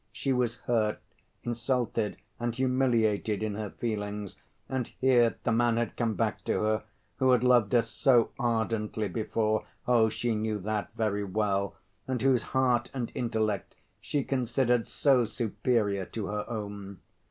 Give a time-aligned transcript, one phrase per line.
[0.11, 0.99] She was hurt,
[1.43, 4.35] insulted and humiliated in her feelings.
[4.67, 6.83] And here the man had come back to her,
[7.17, 10.09] who had loved her so ardently before (oh!
[10.09, 11.75] she knew that very well),
[12.07, 16.97] and whose heart and intellect she considered so superior to her own.